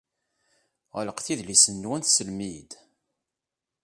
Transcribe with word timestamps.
Ɣelqet 0.97 1.27
idlisen-nwen 1.33 2.01
teslem-iyi-d. 2.01 2.71